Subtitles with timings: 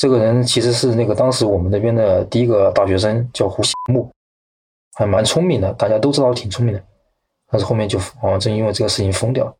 [0.00, 3.62] 这个人其实是那个当时我们那边的第一个大学生，叫胡
[3.92, 4.10] 木，
[4.94, 6.82] 还蛮聪明的，大家都知道挺聪明的。
[7.50, 9.54] 但是后面就啊，正因为这个事情疯掉，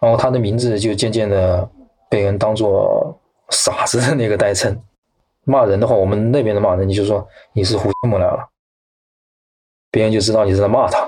[0.00, 1.68] 然后他的名字就渐渐的
[2.08, 3.14] 被人当做
[3.50, 4.82] 傻子的那个代称。
[5.44, 8.48] 骂人的话，我们那边的骂人，你就说你是胡木来了，
[9.90, 11.06] 别人就知道你是在骂他。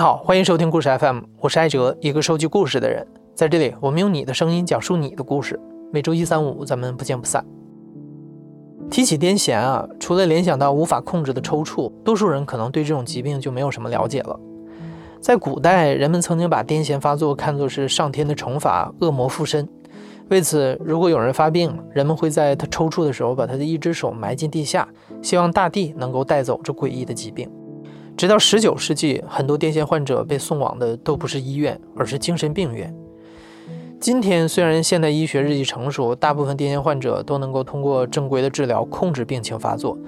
[0.00, 3.06] 好，欢迎收听故事 FM，我是艾哲，一个收集故事的人。
[3.34, 5.60] 在这里，我们用你的声音讲述你的故事。
[5.92, 7.44] 每周一、三、五，咱们不见不散。
[8.90, 14.40] 提起癫痫啊，除了联想到无法控制的抽搐，多数人可能对这种疾病就没有什么了解了。
[15.20, 19.68] 在古代，人们曾经把癫痫发作看作是上天的惩罚，恶魔附身。
[20.30, 24.88] 为此，如果有人发病，人们会在他抽搐的时候，把他的一只手埋进地下，
[25.20, 27.50] 希望大地能够带走这诡异的疾病。
[28.16, 32.94] 直到十九世纪，很多癫痫患者被送往的都不是医院，而是精神病院。
[33.98, 39.98] 今天，虽然现代医学日益成熟，大部分癫痫患者都能够通过正规的治疗控制病情发作，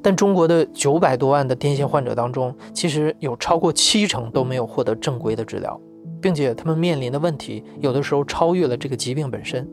[0.00, 5.78] 但中国的九百多万的癫痫患者当中，其实有超过七成都没有获得正规的治疗，
[6.20, 9.68] 并且他们面临的问题有的时候超越了这个疾病本身。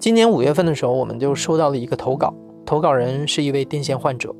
[0.00, 2.34] 今年五月份的时候，我们就收到了一个投稿，
[2.66, 4.34] 投稿人是一位癫痫患者。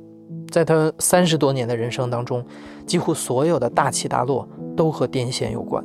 [0.50, 2.44] 在他三十多年的人生当中，
[2.86, 5.84] 几乎所有的大起大落都和癫痫有关。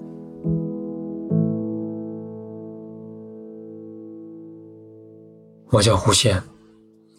[5.71, 6.41] 我叫胡宪，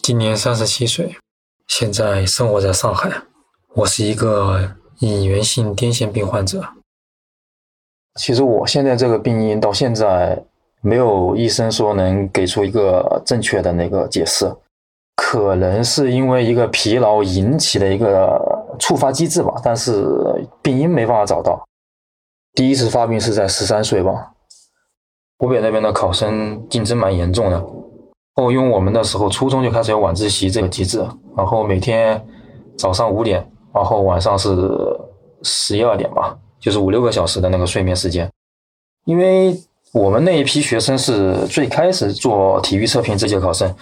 [0.03, 1.17] 今年三十七岁，
[1.69, 3.23] 现在生活在上海。
[3.75, 6.63] 我是一个隐源性癫痫病患者。
[8.17, 10.45] 其实我现在这个病因到现在
[10.81, 14.53] 没有医生说能给出一个正确的那个解释。
[15.23, 18.41] 可能是因为一个疲劳引起的一个
[18.79, 20.03] 触发机制吧，但是
[20.63, 21.63] 病因没办法找到。
[22.55, 24.33] 第一次发病是在十三岁吧。
[25.39, 27.59] 湖北那边的考生竞争蛮严重的，
[28.37, 31.07] 哦，因为我们那时候初中就开始有晚自习这个机制，
[31.37, 32.27] 然后每天
[32.79, 34.51] 早上五点，然后晚上是
[35.43, 38.29] 十一二点吧，就是五六个小时的那个睡眠时间。
[39.05, 39.55] 因为
[39.93, 43.73] 我们那一批学生是最开始做体育测评这些考生。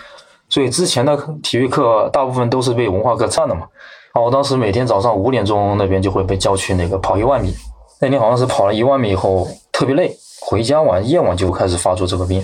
[0.48, 3.66] 所以之前的体育课大部分都是被文化课占的嘛。
[4.12, 7.54] 啊，我当时每天早上五点钟那边就会被叫去那个跑一万米。
[8.00, 12.42] 那天好像是跑了一万米以后特别累，回家晚夜晚就开始发作这个病。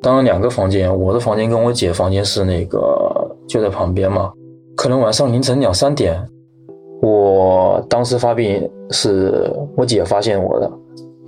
[0.00, 4.32] 当然两个房间，我的房间跟我姐房间是那个就在旁边嘛。
[4.74, 6.26] 可能晚上凌晨两三点，
[7.02, 10.72] 我当时发病是我姐发现我的，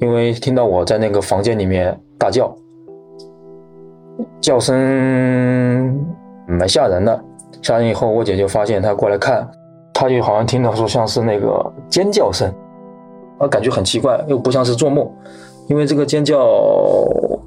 [0.01, 2.57] 因为听到我在那个房间里面大叫。
[4.41, 4.77] 叫声
[6.47, 7.25] 蛮吓人的，
[7.63, 9.49] 吓人以后，我姐就发现她过来看，
[9.93, 12.53] 她就好像听到说像是那个尖叫声，
[13.39, 15.11] 啊，感觉很奇怪，又不像是做梦，
[15.69, 16.47] 因为这个尖叫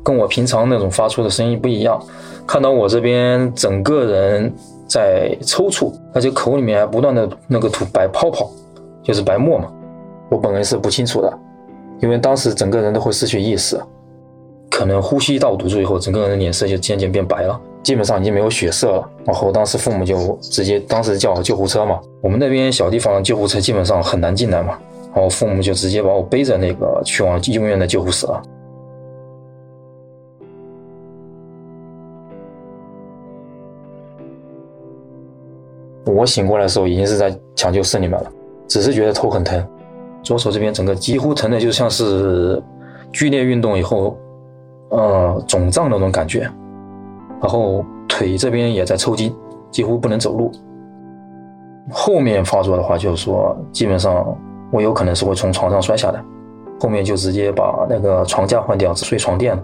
[0.04, 2.02] 跟我平常那种发出的声音不一样。
[2.46, 4.54] 看到我这边整个人
[4.88, 8.50] 在抽搐，而且口里面还不断的那个吐白泡泡，
[9.04, 9.72] 就是白沫嘛。
[10.30, 11.40] 我本人是不清楚的，
[12.00, 13.80] 因为当时整个人都会失去意识。
[14.70, 19.10] 可能呼吸道堵住以后，整个人的脸色就渐渐变白了，基本上已经没有血色了。
[19.26, 24.78] 然后当时父母就直接当时叫救护车嘛，我们那边小地方救护车基本上很难进来嘛，
[25.16, 28.42] 然后父母就直接把我背着那个去往医院的救护室了。
[36.06, 38.32] 我醒过来的时候已经是在抢救室里面了，
[38.68, 39.66] 只是觉得头很疼，
[40.22, 42.62] 左手这边整个几乎疼的就像是
[43.12, 44.16] 剧烈运动以后。
[44.90, 46.50] 呃，肿胀那种感觉，
[47.42, 49.36] 然后腿这边也在抽筋，
[49.70, 50.52] 几乎不能走路。
[51.92, 54.36] 后面发作的话，就是说基本上
[54.72, 56.24] 我有可能是会从床上摔下来，
[56.80, 59.64] 后面就直接把那个床架换掉，只睡床垫了。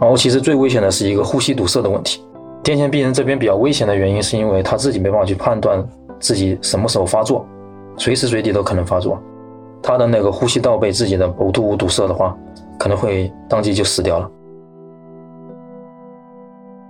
[0.00, 2.22] 然后其实最危险的是一个呼吸堵塞的问题。
[2.62, 5.86] 癫痫病人这边比较危险的原因，是因为他自己没办法去判断
[6.18, 7.46] 自己什么时候发作，
[7.96, 9.18] 随时随地都可能发作。
[9.82, 12.36] 他的那个呼吸道被自己的呕吐物堵塞的话。
[12.78, 14.30] 可能会当即就死掉了。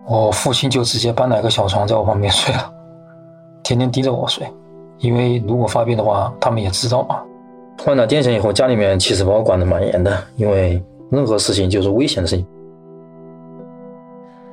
[0.07, 2.73] 我父亲就直接搬了一个小床在我旁边睡了，
[3.63, 4.47] 天天盯着我睡，
[4.99, 7.23] 因为如果发病的话，他们也知道嘛。
[7.79, 12.47] 患了癫痫以后，家里面其实把我管得蛮严的，因为任何事情就是危险的事情，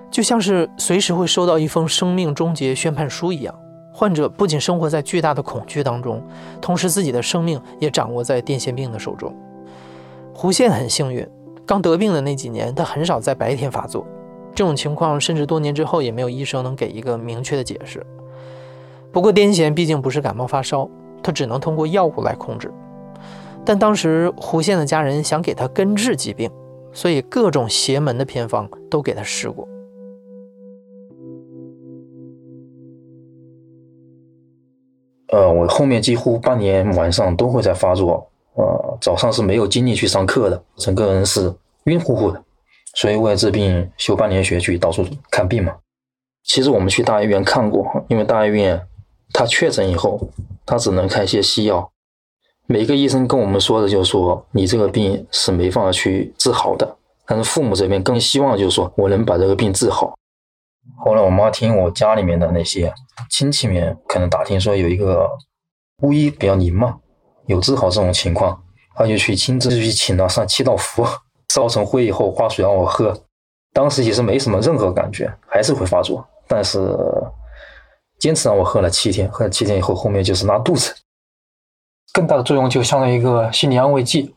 [0.10, 3.54] 就像是随时会收到一封生命终结宣判书一样。
[3.94, 6.24] 患者不仅生活在巨大的恐惧当中，
[6.62, 9.36] 同时自己的生命也掌握在癫痫病的手中。
[10.34, 11.28] 胡宪很幸运，
[11.66, 14.06] 刚得病的那几年，他很少在白天发作。
[14.54, 18.06] 这种情况甚至多年之后也没有医生能给一个明确的解释。
[19.12, 20.90] 不过癫痫毕竟不是感冒发烧，
[21.22, 22.72] 他只能通过药物来控制。
[23.64, 26.50] 但当时胡宪的家人想给他根治疾病，
[26.92, 29.68] 所以各种邪门的偏方都给他试过。
[35.28, 41.54] 呃，我后面几乎半年晚上都会在发作，呃，早上是没有精力去上课的，整个人是
[41.86, 42.44] 晕乎乎的。
[42.96, 45.74] 所以为了治病，休半年学去到处看病嘛。
[46.44, 48.82] 其实我们去大医院看过，因为大医院
[49.32, 50.30] 他确诊以后，
[50.66, 51.92] 他只能开一些西药。
[52.68, 56.98] 每个医生跟我们说的就是说，你这个病是没办法去治好的。
[57.26, 60.14] 但是父母这边更希望就是说我能把这个病治好。
[61.06, 62.94] 后来我妈听我家里面的那些
[63.30, 65.30] 亲戚们可能打听说有一个
[66.02, 66.98] 巫医比较灵嘛，
[67.52, 68.60] 有治好这种情况，
[68.96, 71.06] 他就去亲自去请了上七道符。
[71.54, 73.14] 烧成灰以后，花水让我喝，
[73.74, 76.26] 当时其实没什么任何感觉，还是会发作。
[76.48, 76.80] 但是
[78.20, 80.96] 坚持让我喝了七天，喝了七天以后，后面就是拉肚子。
[82.14, 84.34] 更大的作用就相当于一个心理安慰剂，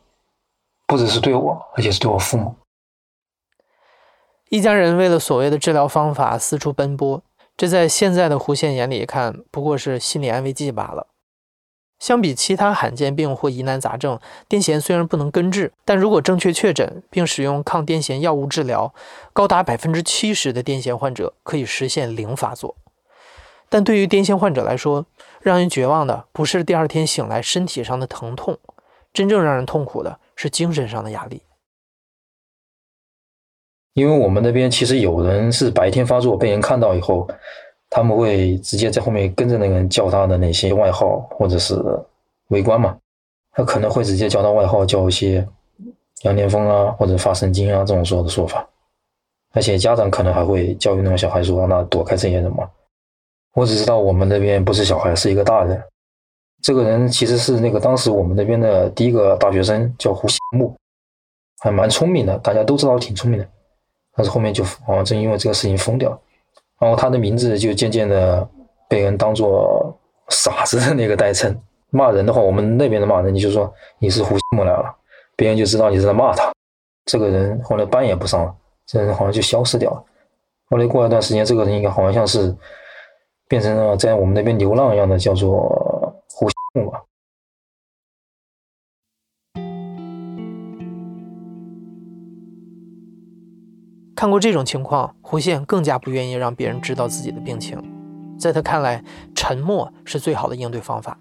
[0.85, 2.53] 不只是对我，而且是对我父母。
[4.49, 7.23] 一家人为了所谓的治疗方法四处奔波，
[7.55, 11.07] 这在现在的胡宪眼里看，不过是心理安慰剂罢了。
[12.05, 18.93] 相比其他罕见病或疑难杂症，癫痫虽然不能根治，但如果正确确诊并使用抗癫痫药物治疗，
[19.33, 22.75] 高达百分之七十的癫痫患者可以实现零发作。
[23.69, 25.07] 但对于癫痫患者来说，
[25.41, 28.59] 让人绝望的不是第二天醒来身体上的疼痛，
[29.11, 31.41] 真正让人痛苦的是精神上的压力。
[33.93, 37.27] 因为我们那边其实有人是白天发作，被人看到以后。
[37.89, 41.75] 他们会直接在后面跟着那个人叫他的那些外号，或者是
[42.49, 42.97] 围观嘛。
[43.51, 45.47] 他可能会直接叫他外号，叫一些
[46.23, 48.67] 羊癫疯啊，或者发神经啊这种说的说法。
[49.53, 52.69] 而且家长可能还会教育那种小孩说：“让他躲开这些人嘛。”
[53.55, 55.81] 我只知道我们那边不是小孩，是一个大人。
[56.61, 60.75] 这个人其实是那个当时我们那边的第一个大学生，叫胡锡木，
[61.59, 63.47] 还蛮聪明的，大家都知道挺聪明的。
[64.13, 66.19] 但是后面就好像正因为这个事情疯掉。
[66.79, 68.47] 然后他的名字就渐渐的
[68.89, 69.97] 被人当做
[70.29, 71.55] 傻子的那个代称。
[71.91, 74.93] 骂人的话，我们那边的骂人，你就说你是胡木来了，
[75.37, 76.51] 别人就知道你是在骂他。
[77.05, 78.53] 这个人后来班也不上了，
[78.85, 80.03] 这人好像就消失掉了。
[80.69, 82.53] 后来过一段时间，这个人应该好像像是
[83.47, 85.61] 变成了在我们那边流浪一样的，叫做
[86.29, 87.01] 胡木吧。
[94.15, 97.77] 看过这种情况，胡宪更加不愿意让别人知道自己的病情。
[98.39, 99.03] 在他看来，
[99.35, 101.19] 沉默是最好的应对方法。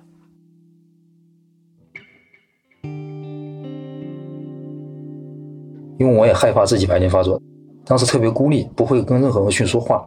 [5.98, 7.40] 因为我也害怕自己白天发作，
[7.84, 10.04] 当时特别孤立，不会跟任何人去说话。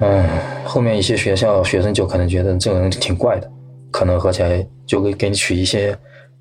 [0.00, 0.26] 嗯，
[0.64, 3.50] 后面一些学校学生就可能觉得这个人挺怪的，
[3.90, 5.94] 可能合起来就会给你取一些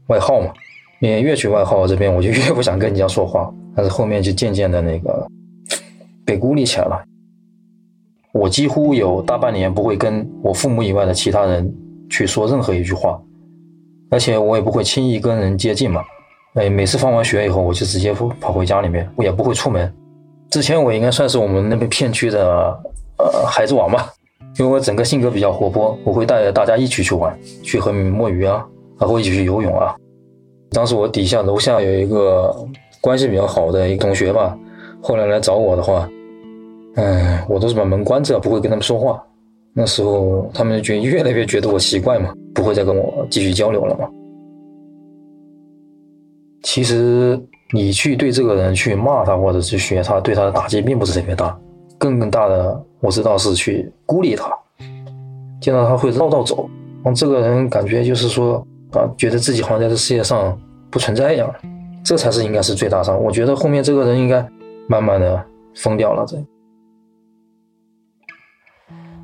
[0.08, 0.54] 外号嘛。
[1.00, 3.54] 你越取外号，这边我就越不想跟人家说话。
[3.76, 5.28] 但是后面就渐渐的那个。
[6.26, 7.04] 被孤立起来了，
[8.34, 11.74] 我几乎有大半年不会跟我父母以外的其他人
[12.10, 13.22] 去说任何一句话，
[14.10, 16.04] 而且我也不会轻易跟人接近嘛。
[16.56, 19.94] 哎，每次放完学以后，我就直接跑回家里面，我也不会出门。
[20.50, 22.80] 之前我应该算是我们那边片区的
[23.18, 24.10] 呃孩子王吧，
[24.58, 28.66] 因为我整个性格比较活泼，我会带着大家一起去玩，去和摸鱼啊，
[28.98, 29.94] 然后一起去游泳啊。
[30.72, 32.56] 当时我底下楼下有一个
[33.02, 34.58] 关系比较好的一个同学吧，
[35.06, 36.10] 后来来找我的话。
[36.96, 39.22] 嗯，我都是把门关着，不会跟他们说话。
[39.74, 44.10] 那时候他们就越来越觉得我奇怪嘛，不会再跟我继续交流了嘛。
[46.64, 47.40] 其实
[47.72, 51.56] 你去对这个人去骂他，或者是学他，对他的打击并不是特别大。
[52.00, 54.50] 更更大的，我知道是去孤立他，
[55.62, 56.68] 见到他会绕道走，
[57.04, 60.58] 让这个人感觉就是说啊，觉得自己好像在这世界上
[60.90, 61.54] 不存在一样。
[62.06, 63.22] 这才是应该是最大伤。
[63.22, 64.48] 我觉得后面这个人应该
[64.88, 66.26] 慢慢的疯掉了。
[66.26, 66.44] 在。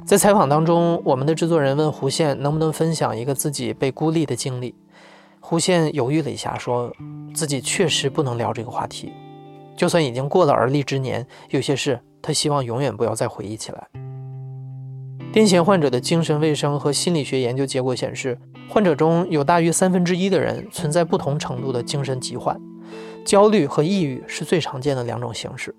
[0.06, 4.76] 在采访当中，我们的制作人问胡宪能不能分享一个自己被孤立的经历。
[5.40, 6.92] 胡宪犹豫了一下，说
[7.34, 9.12] 自己确实不能聊这个话题。
[9.78, 13.88] 就算已经过了而立之年，有些事他希望永远不要再回忆起来。
[15.32, 18.38] 癫痫患者的精神卫生和心理学研究结果显示，
[18.70, 22.60] 患者中有大约三分之一的人存在不同程度的精神疾患，
[23.26, 25.74] 焦虑和抑郁是最常见的两种形式。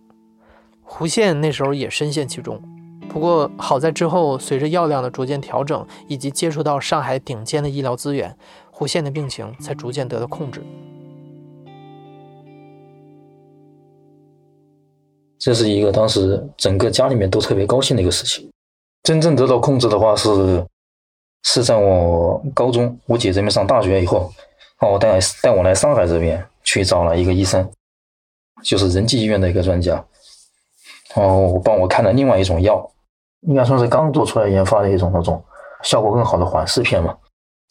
[0.83, 2.61] 胡宪那时候也深陷其中。
[3.09, 8.35] 不过好在之后随着药量的逐渐调整，以及接触到上海顶尖的医疗资源，
[8.71, 10.63] 胡宪的病情才逐渐得到控制。
[15.39, 18.49] 这是一个当时整个家里面都特别高兴的一个事情。
[19.03, 20.65] 真正得到控制的话是
[21.43, 24.33] 是在我高中，我姐这边上大学以后，
[24.79, 27.71] 哦，带带我来上海这边去找了一个医生，
[28.65, 30.03] 就是仁济医院的一个专家，
[31.15, 32.91] 哦，帮我看了另外一种药，
[33.43, 35.45] 应该算是刚做出来研发的一种那种
[35.83, 37.17] 效果更好的缓释片嘛。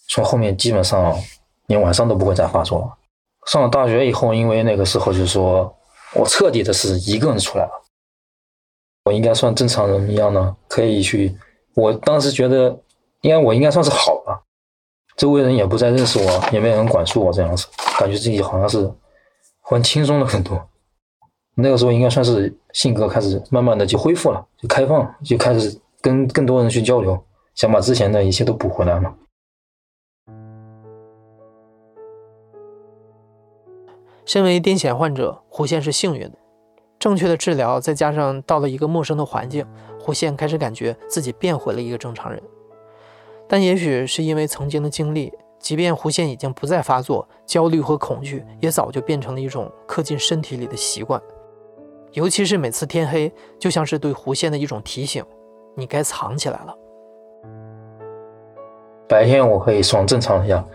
[0.10, 1.17] 从后面基本上
[1.67, 2.98] 连晚上都不会再发作了。
[3.48, 5.75] 上了大学以后，因为那个时候就是说。
[6.13, 7.72] 我彻底的是一个人出来了，
[9.05, 11.34] 我应该算正常人一样呢，可以去。
[11.74, 12.77] 我当时觉得，
[13.22, 14.21] 应该我应该算是好，
[15.22, 17.68] 周围人也不再认识我，也没人管束我这样子，
[18.00, 18.92] 感觉自己好像是
[19.62, 20.60] 很轻松了很多。
[21.54, 27.24] 那个时候应该算是性格开始慢慢的就恢复了，就开放，就开始跟更多人去交流，
[27.54, 29.13] 想把之前的一切都补回来嘛。
[34.25, 36.34] 身为癫痫患者，胡宪是幸运的。
[36.98, 39.63] 正确的治疗，再加上到了一个陌生的环境，
[40.00, 42.42] 胡宪开始感觉自己变回了一个正常人。
[43.51, 45.29] 但也许是因为曾经的经历，
[45.60, 51.22] 即便胡宪已经不再发作，焦虑和恐惧也早就变成了一种刻进身体里的习惯。
[52.13, 53.29] 尤其是每次天黑，
[53.60, 55.22] 就像是对胡宪的一种提醒：
[55.75, 56.74] 你该藏起来了。
[59.05, 60.65] 白天我可以装正常一样，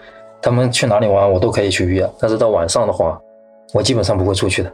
[0.42, 3.18] 他们去哪里玩我都可以去约，但是到晚上的话。
[3.73, 4.73] 我基本上不会出去的，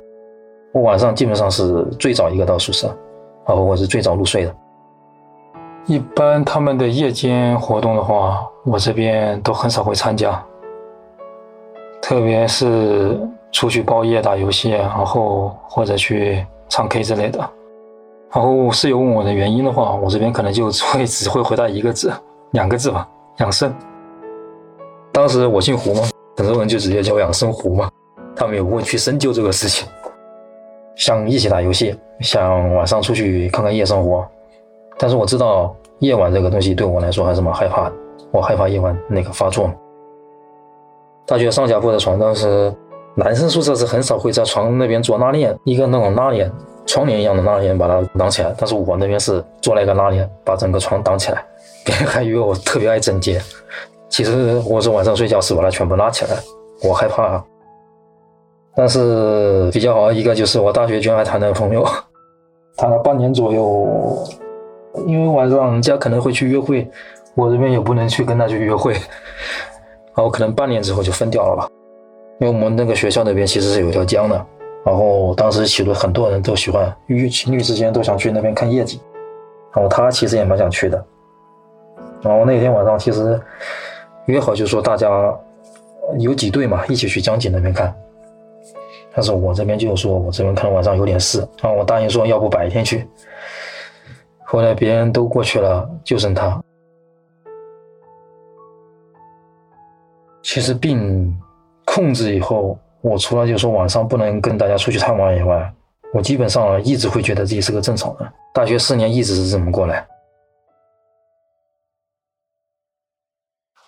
[0.75, 2.89] 我晚上基本上是最早一个到宿舍，
[3.47, 4.55] 啊，我是最早入睡的。
[5.87, 10.41] 一般他们的夜间活动的话，我这边都很少会参加，
[12.01, 13.19] 特别是
[13.51, 17.39] 出去包夜打游戏，然后或者去唱 K 之类的。
[18.31, 22.13] 然后室友问我的原因的话，我这边可能就会只会回答一个字、
[22.53, 23.07] 两个字吧：
[23.39, 23.75] 养生。
[25.11, 26.03] 当时我姓胡嘛，
[26.37, 27.91] 很多人就直接叫我养生胡嘛。
[28.37, 29.87] 他们也不会去深究这个事情，
[30.95, 34.27] 想一起打游戏，想晚上出去看看夜生活，
[34.99, 37.93] 但是我知道夜晚这个东西对我来说还是蛮害怕的，
[38.31, 39.71] 我害怕夜晚那个发作。
[41.27, 42.73] 大学上下铺的床，当时
[43.15, 46.51] 男生宿舍是很少会在床那边做拉链，一个那种拉链，
[46.87, 51.45] 窗帘一样的拉链把它挡起来，但是我那边是做了一个拉链，把整个床挡起来，
[51.85, 53.41] 别人还以为我特别爱整洁，
[54.09, 56.31] 其实我是晚上睡觉是把它全部拉起来，
[56.83, 57.43] 我害怕。
[58.75, 61.87] 但是比较好的一个就是我大学居然还谈了朋友，
[62.77, 63.87] 谈了半年左右，
[65.07, 66.89] 因为晚上人家可能会去约会，
[67.35, 68.93] 我这边也不能去跟他去约会，
[70.15, 71.69] 然后可能半年之后就分掉了吧。
[72.41, 74.47] 因为我们那个学校那边其实是有条江的，
[74.85, 76.93] 然后当时其实很多人都喜欢，
[77.31, 79.01] 情侣之间都想去那边看夜景，
[79.73, 81.05] 然后他其实也蛮想去的，
[82.21, 83.41] 然后那天晚上其实
[84.27, 85.09] 约好就说大家
[86.19, 87.95] 有几对嘛，一起去江景那边看。
[89.15, 93.07] 但是我这边就说，我这边看晚上有点事然后，我答应说要不白天去。
[94.53, 96.63] 后来别人都过去了，就剩他。
[100.43, 101.35] 其实病
[101.87, 105.73] 控制以后，我除了就说晚上不能跟大家出去太晚以外，
[106.13, 108.31] 我基本上一直会觉得自己是个正常人。
[108.53, 110.07] 大学四年一直是这么过来。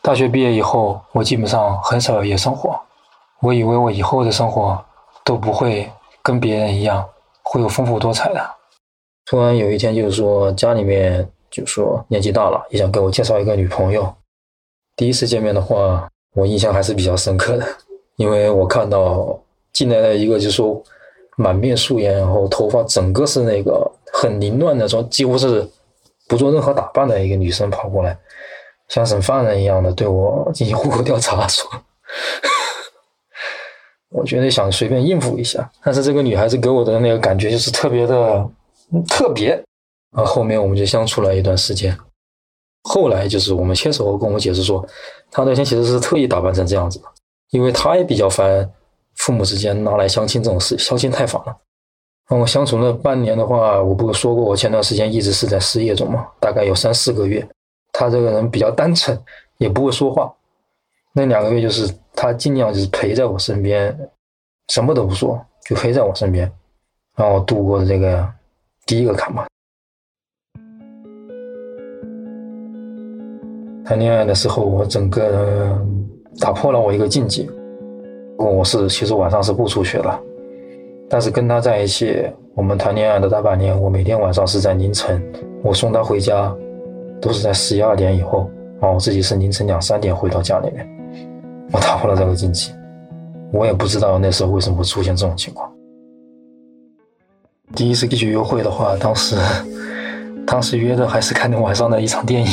[0.00, 2.80] 大学毕业以后，我基本上很少有夜生活。
[3.40, 4.82] 我以为我以后的生活。
[5.26, 5.90] 都不会
[6.22, 7.06] 跟别人一样，
[7.42, 8.50] 会有丰富多彩的。
[9.26, 14.12] 突然有一天，就是说家里面就说年纪大了，也想给我介绍一个女朋友。
[14.96, 17.66] 第一次见面的话，我印象还是比较深刻的，
[18.16, 19.38] 因为我看到
[19.72, 20.82] 进来了一个，就是说
[21.36, 25.68] 满面素颜，然后头发整个是那个很凌乱的，说几乎是
[26.28, 28.16] 不做任何打扮的一个女生跑过来，
[28.88, 31.68] 像审犯人一样的对我进行户口调查，说。
[34.10, 38.48] 我觉得想随便应付一下，但是这个女孩子给我的那个感觉就是特别的
[39.08, 39.62] 特别。
[40.16, 41.98] 啊，后面我们就相处了一段时间，
[42.84, 44.86] 后来就是我们牵手后跟我解释说，
[45.28, 47.06] 他那天其实是特意打扮成这样子的，
[47.50, 48.70] 因为他也比较烦
[49.16, 51.56] 父母之间拿来相亲这种事，相亲太烦了。
[52.28, 57.44] 跟我相处了半年的话，我不是说过我前段时间一直是在失业中嘛，大概有三四个月。
[57.92, 59.20] 他这个人比较单纯，
[59.58, 60.32] 也不会说话。
[61.12, 63.98] 那两个月就是他尽量就是陪在我身边，
[64.68, 66.48] 什么都不说，就陪在我身边，
[67.16, 68.32] 让我度过的这个
[68.86, 69.46] 第一个坎吧。
[73.84, 75.78] 谈恋爱的时候，我整个
[76.38, 77.50] 打破了我一个禁忌，
[78.38, 80.20] 我是其实晚上是不出去的，
[81.08, 85.22] 但是跟他在一起，我们谈恋爱的大半年，我每天晚上是在凌晨，
[85.62, 86.54] 我送他回家，
[87.20, 88.50] 都是在十一二点以后，
[88.80, 90.86] 啊，我自己是凌晨两三点回到家里面，
[91.72, 92.72] 我打破了这个禁忌，
[93.52, 95.73] 我也不知道那时候为什么会出现这种情况。
[97.74, 99.36] 第一次去约会的话，当时，
[100.46, 102.48] 当时约的还是看晚上的一场电影，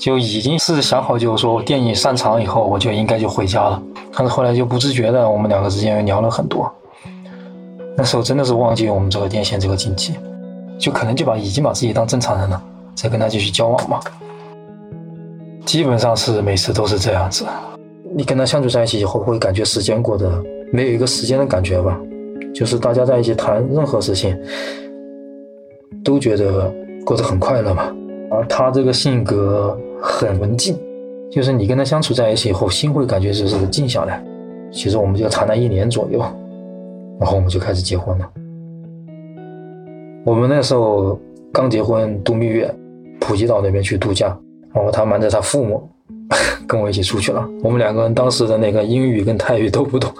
[0.00, 3.82] 就已经是想好，就是说电影散场以后，我就应该就回家了。
[4.16, 6.70] 但是后来就不自觉的，我们两个之间又聊了很多。
[7.96, 10.14] 那时候真的是忘记我们这个电线这个禁忌，
[10.78, 12.62] 就可能就把已经把自己当正常人了，
[12.94, 14.00] 再跟他继续交往嘛。
[15.64, 17.44] 基本上是每次都是这样子。
[18.16, 20.30] 你跟他相处在一起以后，会感觉时间过得
[20.72, 21.98] 没有一个时间的感觉吧？
[22.54, 24.38] 就是大家在一起谈任何事情，
[26.04, 26.72] 都觉得
[27.04, 27.92] 过得很快乐嘛。
[28.30, 30.78] 而他这个性格很文静，
[31.30, 34.24] 就是你跟他相处在一起以后，心会感觉就是静下来。
[34.70, 36.24] 其实我们就谈了一年左右。
[37.20, 38.28] 然后我们就开始结婚了。
[40.24, 41.16] 我们那时候
[41.52, 42.68] 刚结婚，度蜜月，
[43.20, 44.36] 普吉岛那边去度假。
[44.72, 45.88] 然后他瞒着他父母，
[46.66, 47.48] 跟我一起出去了。
[47.62, 50.12] 我们两个人当时的那个英语跟泰语都不懂。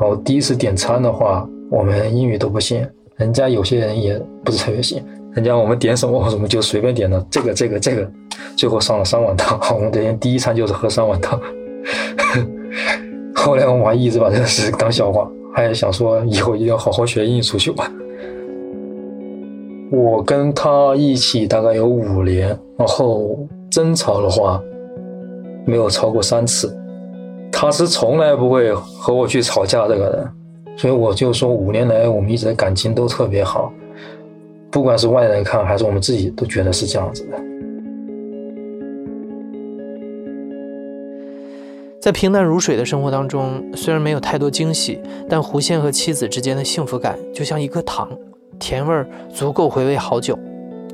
[0.00, 2.84] 然后第一次点餐的话，我们英语都不行，
[3.16, 5.04] 人家有些人也不是特别行。
[5.34, 8.10] 人家我们点什么，我们就随便点了这个、这个、这个，
[8.56, 9.60] 最后上了三碗汤。
[9.76, 11.38] 我们这天第一餐就是喝三碗汤。
[13.36, 15.30] 后来我们还一直把这个事当笑话。
[15.52, 17.92] 还想说以后一定要好好学英语出去玩。
[19.90, 23.36] 我跟他一起大概有五年，然后
[23.68, 24.62] 争吵的话
[25.66, 26.74] 没有超过三次。
[27.52, 33.72] 他是从来不会和我去吵架这个人，所以我就说五年来我们一直的感情都特别好，
[34.70, 37.36] 不管是外人看还是我们自己都觉得是这样子的。
[42.00, 48.10] 在平淡如水的生活当中，虽然没有太多惊喜，但胡宪和妻子之间的幸福感就像一颗糖，
[48.58, 50.38] 甜味儿足够回味好久。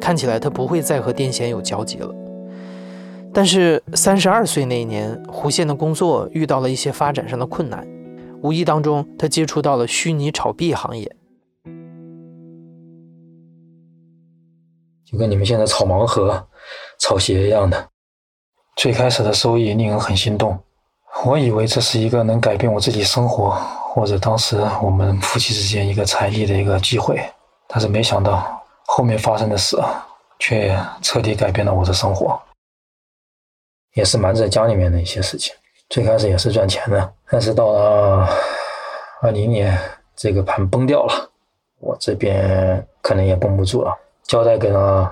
[0.01, 2.13] 看起来他不会再和癫痫有交集了。
[3.37, 7.87] 但是三十二岁那一年，胡宪的工作遇到了一些发展上的困难，
[8.43, 11.05] 无意当中他接触到了虚拟炒币行业，
[15.05, 16.49] 就跟你们现在炒盲盒、
[16.99, 17.87] 炒鞋一样的。
[18.75, 20.59] 最开始的收益令人很心动。
[21.27, 27.21] 我以为这是一个能改变我自己生活，或者当时我们夫妻之间一个财力的一个机会，
[27.69, 29.77] 但是没想到后面发生的事，
[30.39, 32.41] 却彻底改变了我的生活。
[33.97, 35.55] 也是瞒着家里面的一些事情，
[35.89, 38.29] 最开始也是赚钱的，但是到了
[39.23, 39.77] 二零年，
[40.15, 41.31] 这个盘崩掉了，
[41.81, 45.11] 我这边可能也绷不住了，交代给了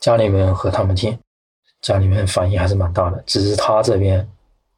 [0.00, 1.18] 家里面和他们听，
[1.80, 4.26] 家里面反应还是蛮大的，只是他这边。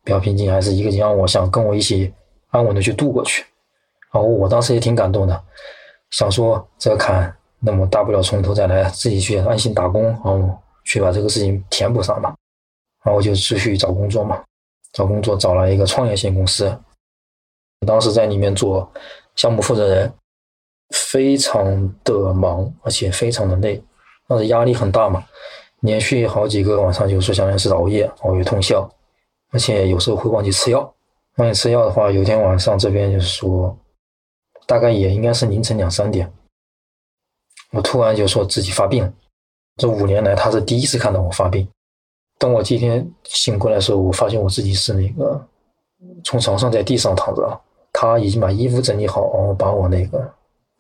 [0.06, 2.12] 比较平静，还是一个让我想跟我一起
[2.50, 3.42] 安稳的去度过去。
[4.12, 5.42] 然后我当时也挺感动的，
[6.10, 10.50] 想说这个坎，那么大不了从头再来，自己去安心打工，然后
[10.84, 12.34] 去把这个事情填补上吧。
[13.04, 14.42] 然后我就继续找工作嘛，
[14.92, 16.74] 找工作找了一个创业型公司，
[17.86, 18.90] 当时在里面做
[19.36, 20.12] 项目负责人，
[20.90, 21.64] 非常
[22.02, 23.82] 的忙，而且非常的累，
[24.26, 25.22] 当时压力很大嘛，
[25.80, 28.90] 连续好几个晚上就是相当于是熬夜，熬夜通宵。
[29.50, 30.94] 而且有时候会忘记吃药，
[31.36, 33.76] 忘记吃药的话，有天晚上这边就是说，
[34.66, 36.32] 大概也应该是凌晨两三点，
[37.70, 39.12] 我突然就说自己发病了。
[39.76, 41.68] 这五年来他是第一次看到我发病。
[42.38, 45.40] 当我今天醒过来的时候，我发现我自己是那个
[46.24, 47.60] 从床上在地上躺着，
[47.92, 50.18] 他已经把衣服整理好，然后把我那个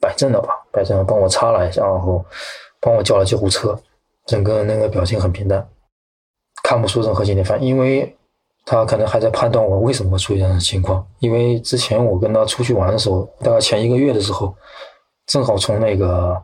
[0.00, 2.24] 摆正了吧，摆正了，帮我擦了一下，然后
[2.80, 3.78] 帮我叫了救护车，
[4.26, 5.66] 整个那个表情很平淡，
[6.62, 8.16] 看不出任何心理反应，因为。
[8.66, 14.54] 他可能还在判断我为什么会出现这样的情况，因为之前我跟他出去玩的时候，大概前一个月的时候，
[15.26, 16.34] 正好从那个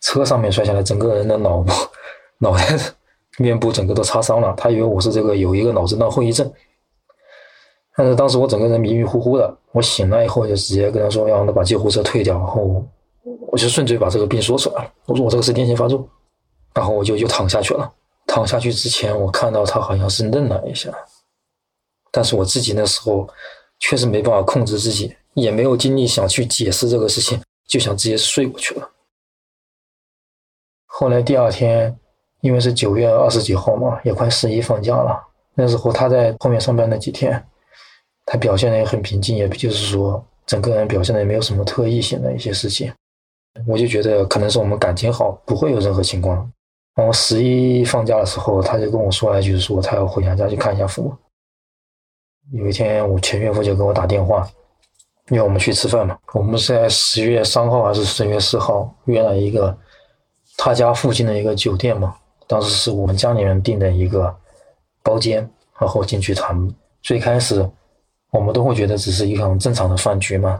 [0.00, 1.72] 车上面摔下来，整个人的脑部、
[2.38, 2.66] 脑袋、
[3.38, 4.54] 面部整个都擦伤了。
[4.56, 6.52] 他以为我是这个有一个脑震荡后遗症，
[7.96, 12.84] 但是当时我整个人迷迷糊糊的，我醒来以后就直接跟他说让他把救护车退掉，然后
[13.50, 16.08] 我就顺嘴把这个病说出来了，我说我这个是癫痫发作，
[16.74, 17.92] 然后我就又躺下去了。
[18.24, 20.90] 躺下去之前，我看到他好像是愣了一下。
[22.10, 23.28] 但是我自己那时候
[23.78, 28.88] 确实没办法控制自己，也没有精力想去解释这个事情，就想直接睡过去了。
[30.86, 31.98] 后来第二天，
[32.42, 35.18] 因为是九月二十几号嘛，也快十一放假了。
[35.54, 37.42] 那时候他在后面上班那几天，
[38.26, 42.92] 他表现的也很平静，也就是说整个人表现的也没有什么特异性的一些事情。
[43.66, 46.50] 我就觉得可能是我们感情好，不会有任何情况。
[46.94, 51.14] 然后十一放假的时候，他就跟我说了一句，说他要回娘家去看一下父母。
[52.52, 54.48] 有一天，我前岳父就给我打电话，
[55.28, 56.18] 约我们去吃饭嘛。
[56.32, 59.76] 我们是在十月三号还是十月四号约了一个
[60.56, 62.16] 他家附近的一个酒店嘛。
[62.46, 64.34] 当时是我们家里面订的一个
[65.02, 65.38] 包间，
[65.78, 66.68] 然后进去谈。
[67.02, 67.68] 最开始
[68.30, 70.58] 我们都会觉得只是一场正常的饭局嘛。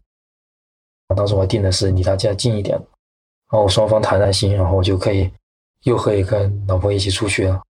[1.14, 2.76] 当时我订的是离他家近一点，
[3.50, 5.30] 然后双方谈谈心，然后就可以
[5.82, 7.62] 又可以跟老婆一起出去了，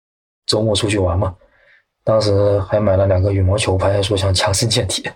[0.45, 1.35] 周末出去玩嘛。
[2.03, 5.09] 当时还买了两个羽毛球拍，说想强身健体。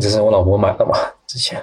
[0.00, 0.96] 这是我老婆买的嘛？
[1.26, 1.58] 之前，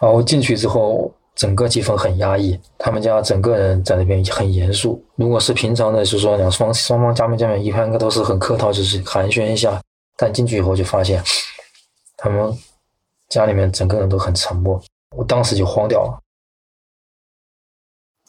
[0.00, 1.12] 然后进去之后。
[1.34, 5.04] 整个气氛很压抑，他们家整个人在那边很严肃。
[5.16, 9.80] 如果是平常的，就是说两双双方见面见面，一般应该都是很客套，就是寒暄一下。
[10.16, 11.20] 但进去以后就发现，
[12.16, 12.56] 他们
[13.28, 14.80] 家里面整个人都很沉默。
[15.16, 16.20] 我当时就慌掉了。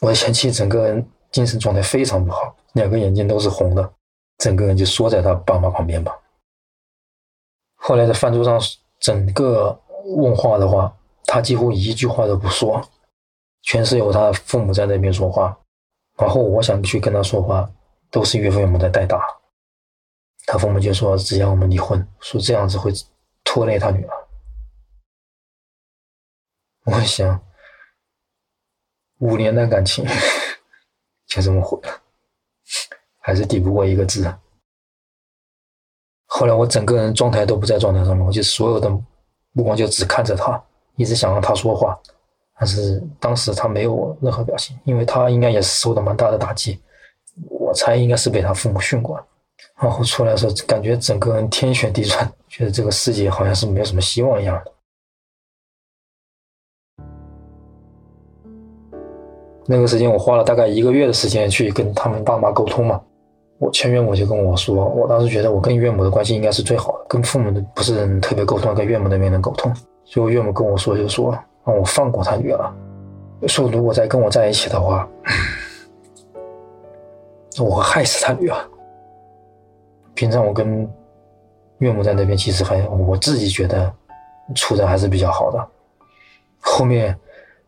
[0.00, 3.88] 我的前妻整个人精神状态非常不好，两个眼睛都是红的，
[4.38, 6.12] 整个人就缩在他爸妈旁边吧。
[7.76, 8.60] 后来在饭桌上，
[8.98, 9.78] 整个
[10.16, 10.92] 问话的话，
[11.24, 12.82] 他几乎一句话都不说。
[13.66, 15.56] 全是由他父母在那边说话，
[16.16, 17.68] 然后我想去跟他说话，
[18.10, 19.20] 都是岳父岳母在代打。
[20.46, 22.92] 他父母就说只要我们离婚，说这样子会
[23.42, 24.28] 拖累他女儿。
[26.84, 27.44] 我想，
[29.18, 30.06] 五年的感情
[31.26, 32.00] 就这么毁了，
[33.18, 34.32] 还是抵不过一个字。
[36.26, 38.88] 后来我整个人状态都不在状态上面，我就所有的
[39.50, 42.00] 目光就只看着他，一直想让他说话。
[42.58, 46.80] 但是当时他没有任何表情，因为他应该也是受到蛮大的打击，
[47.50, 49.20] 我猜应该是被他父母训过。
[49.78, 54.72] 然后出来的时候，感觉整个人天旋地转，觉得这个世界好像是没有什么希望一样的。
[59.66, 63.00] 那个时间我花了大概一个月的时间去跟他们爸妈沟通嘛。
[63.58, 69.74] 我前岳母就跟我说，我当时觉得我跟岳母的关系应该是最好的，跟父母的不是特别沟通，跟岳母那边能沟通。
[70.04, 71.36] 所以岳母跟我说，就说。
[71.66, 72.72] 让我放过他女儿，
[73.48, 75.08] 说如果再跟我在一起的话，
[77.58, 78.56] 我会害死他女儿。
[80.14, 80.88] 平常我跟
[81.78, 83.92] 岳母在那边，其实还我自己觉得
[84.54, 85.68] 处的还是比较好的。
[86.60, 87.18] 后面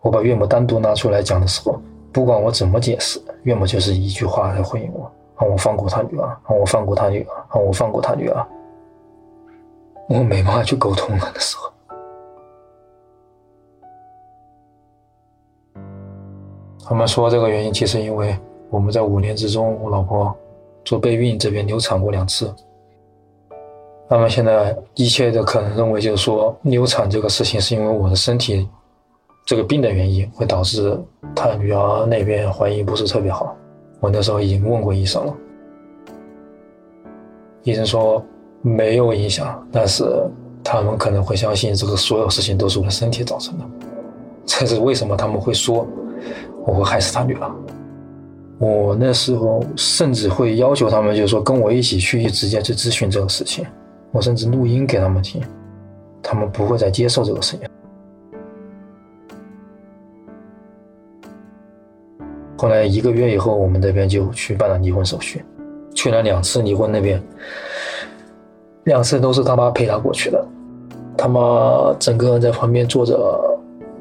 [0.00, 1.80] 我把岳母单独拿出来讲的时候，
[2.12, 8.46] 不管我怎么解释，岳母就是一句话来回应我：让我放过他女儿，让我放过他女儿，让我放过他女儿。
[10.08, 11.70] 我没办法去沟通了，那时候。
[16.88, 18.35] 他们说这个原因，其实因为
[18.70, 20.35] 我们在五年之中，我老婆
[20.87, 22.51] 做备孕这边流产过两次。
[24.09, 28.66] 他们现在一切的可能认为，就是说流产这个事情是因为我的身体
[29.44, 30.98] 这个病的原因，会导致
[31.37, 33.55] 他女儿那边怀孕不是特别好。
[34.01, 35.37] 我那时候已经问过医生了，
[37.64, 38.24] 医生说
[38.62, 40.07] 没有影响，但是
[40.64, 43.64] 他们可能会相信这个所有事情都是我的身体造成的。
[44.46, 45.87] 这是为什么他们会说？
[46.68, 47.50] 我会害死他女儿。
[48.59, 53.64] 我那时候甚至会要求他们，就是说跟我一起去直接去咨询这个事情。
[54.12, 55.42] 我甚至录音给他们听，
[56.22, 57.66] 他们不会再接受这个事情。
[62.59, 65.42] 后来一个月以后，我们这边就去办了离婚手续，
[65.94, 67.22] 去了两次离婚那边，
[68.85, 70.44] 两次都是他妈陪他过去的，
[71.16, 73.47] 他妈整个人在旁边坐着。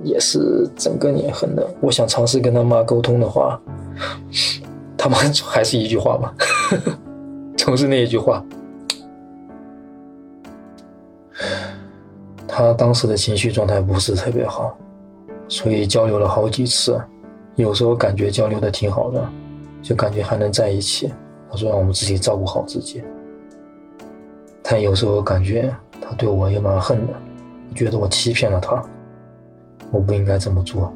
[0.03, 1.67] 也是整个脸横的。
[1.81, 3.59] 我想尝试跟他妈沟通的话，
[4.97, 6.33] 他妈还是一句话嘛，
[7.57, 8.43] 总是那一句话。
[12.47, 14.75] 他当时的情绪状态不是特别好，
[15.47, 16.99] 所以交流了好几次，
[17.55, 19.23] 有时候感觉交流的挺好的，
[19.83, 21.13] 就感觉还能在一起。
[21.51, 23.03] 他说让我们自己照顾好自己。
[24.63, 27.13] 但有时候感觉他对我也蛮恨的，
[27.75, 28.83] 觉得我欺骗了他。
[29.91, 30.93] 我不应该这么做。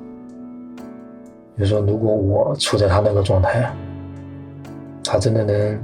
[1.55, 3.71] 比如说，如果我处在他那个状态，
[5.03, 5.79] 他真的能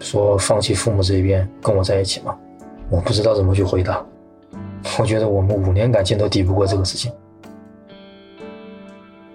[0.00, 2.34] 说放弃父母这一边跟我在一起吗？
[2.88, 4.04] 我不知道怎么去回答。
[4.98, 7.12] 我觉得我们五年感情都抵不过这个事情。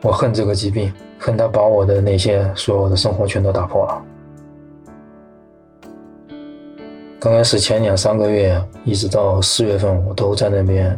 [0.02, 4.02] 我恨这个疾病，恨他把我的那些所有的生活全都打破了。
[7.20, 10.98] 刚开始前两三个月，一直到四月份，我都在那边。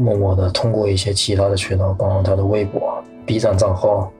[0.00, 4.10] 默默的通过一些其他的渠道，包括他的微博、B 站账号，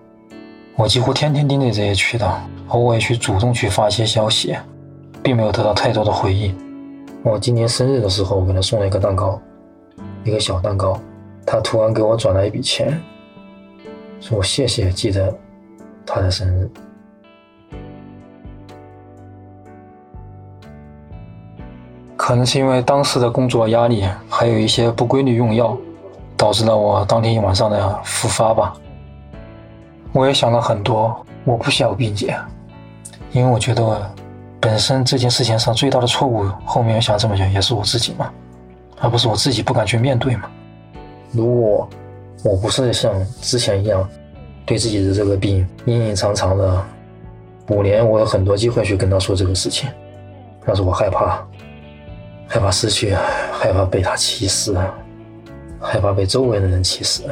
[0.76, 2.38] 我几乎天天盯着这些渠道，
[2.68, 4.54] 偶尔去主动去发一些消息，
[5.22, 6.54] 并没有得到太多的回应。
[7.22, 9.40] 我今年生日的时候，我给他送了一个蛋糕，
[10.22, 11.00] 一个小蛋糕，
[11.46, 13.00] 他突然给我转了一笔钱，
[14.20, 15.34] 说谢谢记得
[16.04, 16.70] 他的生日。
[22.30, 25.76] 可能是因为当时的工作压力，还有一些不规律用药，
[26.36, 28.72] 导致了我当天一晚上的复发吧。
[30.12, 32.36] 我也想了很多，我不想并解，
[33.32, 34.08] 因为我觉得
[34.60, 38.30] 本身这件事情上最大的错误，后面想这么讲也是我自己嘛，
[39.00, 40.48] 而不是我自己不敢去面对嘛。
[41.32, 41.88] 如果
[42.44, 44.08] 我不是像之前一样
[44.64, 46.80] 对自己的这个病隐隐藏藏的
[47.70, 49.90] 五年，我有很多机会去跟他说这个事情，
[50.64, 51.44] 但是我害怕。
[52.52, 53.14] 害怕失去，
[53.52, 54.74] 害怕被他歧视，
[55.78, 57.22] 害怕被周围的人歧视。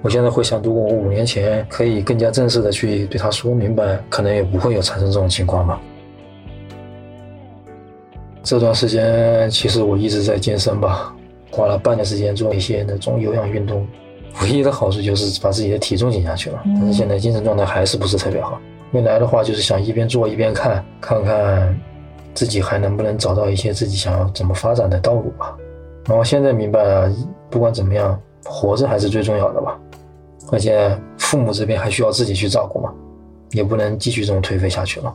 [0.00, 5.80] 我现在回想，如果我五年前可以更加正式的去对他说明白，可能也不会有产生这种情况吧。
[8.44, 11.12] 这段时间其实我一直在健身吧，
[11.50, 13.84] 花了半年时间做一些那种有氧运动，
[14.40, 16.62] 唯一的好处就是把自己的体重减下去了。
[16.64, 18.60] 但是现在精神状态还是不是特别好。
[18.92, 21.76] 未来的话就是想一边做一边看，看看。
[22.36, 25.56] 自己还能不能找到一些自己想要怎么发展的道路吧？
[26.04, 27.10] 然后现在明白了，
[27.50, 29.76] 不管怎么样，活着还是最重要的吧。
[30.52, 32.92] 而且父母这边还需要自己去照顾嘛，
[33.52, 35.14] 也不能继续这么颓废下去了。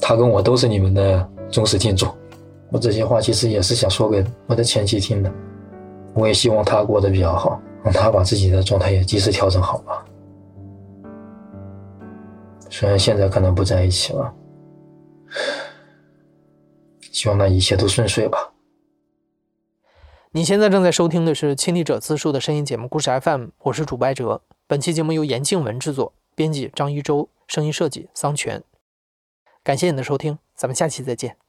[0.00, 2.12] 他跟我都是你们的忠实听众，
[2.70, 5.32] 我这些话其实也是想说给 我的前妻听的。
[6.14, 10.04] 我也希望他过得比较好，让他把自己的状态也及时调整好吧。
[12.76, 14.34] 虽然现在可能不在一起了，
[17.12, 18.52] 希望那一切都顺遂吧。
[20.32, 24.42] 你现在正在收听的是《亲历者自述》的声音节目《故事 FM》，我是主播哲。
[24.66, 28.64] 本期节目由严静文制作，编辑张一舟，声音设计桑泉。
[29.62, 31.43] 感谢你的收听，咱们下期再见。